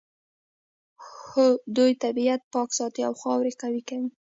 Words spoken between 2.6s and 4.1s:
ساتي او خاوره قوي کوي